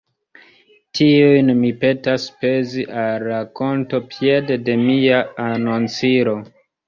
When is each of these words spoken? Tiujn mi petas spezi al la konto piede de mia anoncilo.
Tiujn 0.99 1.51
mi 1.59 1.69
petas 1.83 2.25
spezi 2.29 2.85
al 3.03 3.27
la 3.33 3.41
konto 3.59 4.01
piede 4.15 4.57
de 4.69 4.77
mia 4.87 5.23
anoncilo. 5.47 6.35